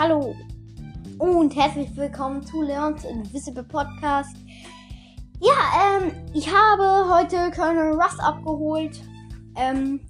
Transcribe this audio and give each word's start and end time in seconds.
Hallo 0.00 0.34
und 1.18 1.54
herzlich 1.54 1.94
willkommen 1.94 2.42
zu 2.42 2.62
Leons 2.62 3.04
Invisible 3.04 3.62
Podcast. 3.62 4.34
Ja, 5.40 5.52
ähm, 5.78 6.12
ich 6.32 6.48
habe 6.48 7.14
heute 7.14 7.50
Colonel 7.54 7.92
Russ 7.92 8.18
abgeholt. 8.18 8.98
Ähm, 9.56 10.00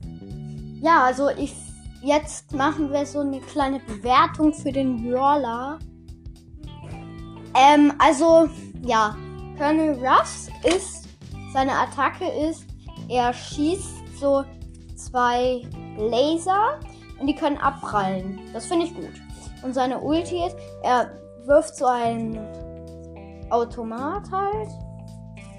ja, 0.80 1.02
also 1.02 1.30
ich 1.30 1.56
jetzt 2.02 2.54
machen 2.54 2.92
wir 2.92 3.04
so 3.04 3.18
eine 3.18 3.40
kleine 3.40 3.80
Bewertung 3.80 4.54
für 4.54 4.70
den 4.70 5.02
Brawler. 5.02 5.80
Ähm, 7.56 7.92
also 7.98 8.48
ja, 8.82 9.16
Colonel 9.58 9.98
Russ 10.06 10.50
ist 10.62 11.08
seine 11.52 11.72
Attacke 11.72 12.26
ist, 12.48 12.64
er 13.08 13.32
schießt 13.32 14.20
so 14.20 14.44
zwei 14.94 15.62
Laser 15.98 16.78
und 17.18 17.26
die 17.26 17.34
können 17.34 17.58
abprallen. 17.58 18.38
Das 18.52 18.66
finde 18.66 18.86
ich 18.86 18.94
gut. 18.94 19.29
Und 19.62 19.74
seine 19.74 20.00
Ulti 20.00 20.46
ist, 20.46 20.56
er 20.82 21.10
wirft 21.44 21.76
so 21.76 21.86
ein 21.86 22.38
Automat 23.50 24.30
halt. 24.30 24.70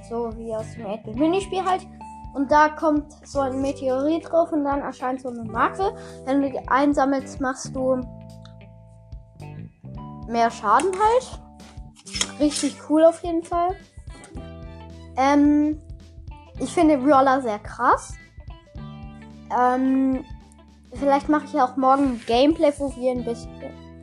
So 0.10 0.36
wie 0.38 0.54
aus 0.54 0.66
dem 0.76 0.86
8 0.86 1.16
Minispiel 1.16 1.64
halt. 1.64 1.86
Und 2.34 2.50
da 2.50 2.70
kommt 2.70 3.12
so 3.26 3.40
ein 3.40 3.62
Meteorit 3.62 4.30
drauf 4.30 4.52
und 4.52 4.64
dann 4.64 4.82
erscheint 4.82 5.22
so 5.22 5.30
eine 5.30 5.44
Marke. 5.44 5.94
Wenn 6.26 6.41
du 6.41 6.50
die 6.50 6.68
einsammelst, 6.68 7.41
machst 7.41 7.76
du 7.76 8.02
mehr 10.27 10.49
Schaden 10.49 10.91
halt. 10.91 12.40
Richtig 12.40 12.77
cool 12.90 13.04
auf 13.04 13.22
jeden 13.24 13.44
Fall. 13.44 13.76
Ähm, 15.18 15.82
ich 16.60 16.74
finde 16.74 16.98
Brawler 16.98 17.41
sehr 17.41 17.60
krass. 17.60 18.13
Ähm, 19.58 20.24
vielleicht 20.94 21.27
mache 21.27 21.46
ich 21.46 21.62
auch 21.62 21.76
morgen 21.76 22.04
ein 22.04 22.22
Gameplay, 22.26 22.72
wo 22.77 22.96
wir 22.96 23.12
ein 23.12 23.26
bisschen, 23.26 23.52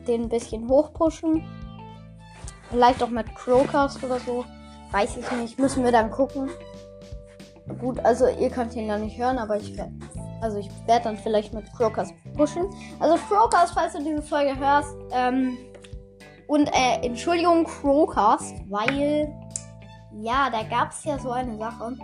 den 0.09 0.23
ein 0.23 0.29
bisschen 0.29 0.67
hochpushen. 0.67 1.43
Vielleicht 2.69 3.01
auch 3.01 3.09
mit 3.09 3.33
Crowcast 3.35 4.03
oder 4.03 4.19
so. 4.19 4.45
Weiß 4.91 5.17
ich 5.17 5.31
nicht. 5.31 5.59
Müssen 5.59 5.83
wir 5.83 5.91
dann 5.91 6.11
gucken. 6.11 6.49
Gut, 7.79 7.99
also 8.03 8.27
ihr 8.27 8.49
könnt 8.49 8.75
ihn 8.75 8.87
ja 8.87 8.97
nicht 8.97 9.17
hören, 9.17 9.37
aber 9.37 9.57
ich 9.57 9.77
werde. 9.77 9.93
Also 10.41 10.57
ich 10.57 10.69
werde 10.87 11.03
dann 11.03 11.17
vielleicht 11.17 11.53
mit 11.53 11.71
Crowcast 11.75 12.13
pushen. 12.35 12.67
Also 12.99 13.15
Crowcast, 13.27 13.73
falls 13.73 13.93
du 13.93 13.99
diese 13.99 14.21
Folge 14.21 14.57
hörst. 14.57 14.95
Ähm, 15.11 15.57
und 16.47 16.67
äh, 16.67 17.05
Entschuldigung, 17.05 17.65
Crowcast, 17.65 18.55
weil 18.69 19.31
ja, 20.19 20.49
da 20.49 20.63
gab 20.63 20.91
es 20.91 21.03
ja 21.03 21.19
so 21.19 21.31
eine 21.31 21.57
Sache. 21.57 21.95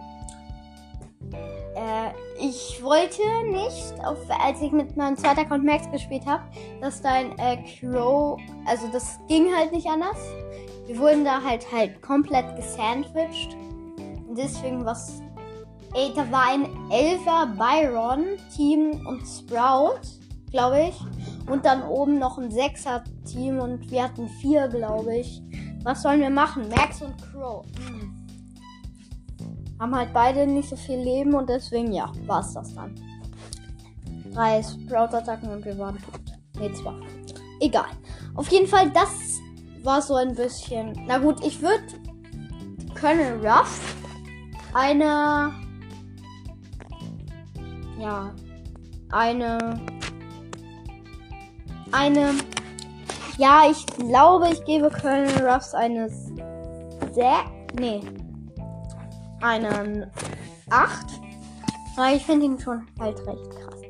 Äh, 1.75 2.11
ich 2.39 2.81
wollte 2.81 3.21
nicht, 3.51 3.93
auf, 4.05 4.17
als 4.41 4.61
ich 4.61 4.71
mit 4.71 4.95
meinem 4.95 5.17
zweiten 5.17 5.41
Account 5.41 5.65
Max 5.65 5.89
gespielt 5.91 6.25
habe, 6.25 6.43
dass 6.81 7.01
dein 7.01 7.37
äh, 7.37 7.57
Crow, 7.79 8.39
also 8.65 8.87
das 8.91 9.19
ging 9.27 9.53
halt 9.53 9.71
nicht 9.71 9.87
anders. 9.87 10.17
Wir 10.87 10.97
wurden 10.99 11.25
da 11.25 11.41
halt 11.41 11.69
halt 11.71 12.01
komplett 12.01 12.55
gesandwiched. 12.55 13.55
Und 14.27 14.37
deswegen 14.37 14.85
was. 14.85 15.21
Ey, 15.93 16.11
da 16.13 16.29
war 16.29 16.49
ein 16.51 16.67
Elfer 16.91 17.47
Byron, 17.57 18.37
Team 18.53 19.05
und 19.07 19.25
Sprout, 19.25 20.01
glaube 20.51 20.89
ich. 20.89 21.49
Und 21.49 21.65
dann 21.65 21.83
oben 21.83 22.19
noch 22.19 22.37
ein 22.37 22.51
Sechser 22.51 23.03
Team 23.25 23.59
und 23.59 23.89
wir 23.89 24.03
hatten 24.03 24.27
vier, 24.27 24.67
glaube 24.67 25.17
ich. 25.17 25.41
Was 25.83 26.01
sollen 26.01 26.19
wir 26.19 26.29
machen? 26.29 26.67
Max 26.69 27.01
und 27.01 27.15
Crow. 27.17 27.65
Hm. 27.87 28.24
Haben 29.79 29.95
halt 29.95 30.13
beide 30.13 30.47
nicht 30.47 30.69
so 30.69 30.75
viel 30.75 30.99
Leben 30.99 31.33
und 31.33 31.49
deswegen, 31.49 31.91
ja, 31.91 32.11
war 32.25 32.39
es 32.39 32.53
das 32.53 32.73
dann. 32.73 32.95
Drei 34.33 34.61
Sprout-Attacken 34.63 35.49
und 35.49 35.65
wir 35.65 35.77
waren 35.77 35.97
tot. 35.97 36.21
Ne, 36.59 36.71
zwei. 36.73 36.93
Egal. 37.59 37.87
Auf 38.35 38.49
jeden 38.49 38.67
Fall, 38.67 38.89
das 38.91 39.39
war 39.83 40.01
so 40.01 40.15
ein 40.15 40.35
bisschen. 40.35 40.93
Na 41.07 41.17
gut, 41.17 41.45
ich 41.45 41.61
würde 41.61 41.83
Colonel 42.99 43.45
Ruff 43.45 43.95
eine. 44.73 45.53
Ja. 47.99 48.33
Eine. 49.11 49.79
Eine. 51.91 52.33
Ja, 53.37 53.63
ich 53.69 53.85
glaube, 53.85 54.49
ich 54.51 54.63
gebe 54.65 54.89
Colonel 54.89 55.47
Ruffs 55.47 55.73
eine 55.73 56.09
6. 56.09 56.35
Nee. 57.79 58.01
Einen 59.41 60.11
8. 60.69 61.05
Aber 61.97 62.13
ich 62.13 62.25
finde 62.25 62.45
ihn 62.45 62.59
schon 62.59 62.85
halt 62.99 63.19
recht 63.25 63.51
krass. 63.51 63.81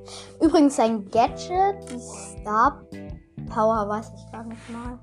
Übrigens 0.42 0.76
sein 0.76 1.10
Gadget, 1.10 1.90
die 1.90 2.00
Star 2.00 2.84
Power, 3.50 3.88
weiß 3.90 4.12
ich 4.16 4.32
gar 4.32 4.44
nicht 4.44 4.70
mal. 4.70 5.00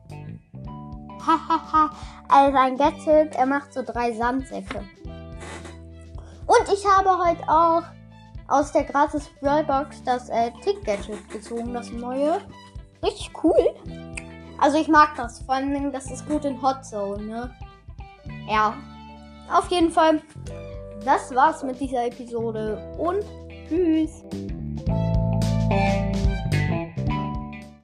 Hahaha. 1.25 1.91
also 2.28 2.58
ein 2.58 2.76
Gadget, 2.76 3.34
er 3.36 3.47
macht 3.47 3.72
so 3.72 3.82
drei 3.82 4.12
Sandsäcke. 4.12 4.84
Und 6.47 6.72
ich 6.72 6.84
habe 6.86 7.10
heute 7.19 7.48
auch 7.48 7.82
aus 8.48 8.72
der 8.72 8.84
gratis 8.84 9.31
Brawlbox 9.41 10.02
das 10.04 10.28
äh, 10.28 10.50
Tick-Gadget 10.62 11.28
gezogen, 11.31 11.72
das 11.72 11.91
neue. 11.91 12.41
Richtig 13.02 13.31
cool. 13.42 13.75
Also 14.58 14.78
ich 14.78 14.88
mag 14.88 15.16
das. 15.16 15.41
Vor 15.42 15.54
allem, 15.54 15.92
das 15.92 16.10
ist 16.10 16.28
gut 16.28 16.44
in 16.44 16.60
Hot 16.60 16.84
Zone, 16.84 17.22
ne? 17.22 17.50
Ja. 18.48 18.75
Auf 19.50 19.70
jeden 19.70 19.91
Fall. 19.91 20.20
Das 21.04 21.34
war's 21.34 21.62
mit 21.62 21.80
dieser 21.80 22.06
Episode 22.06 22.94
und 22.98 23.25
tschüss. 23.69 24.22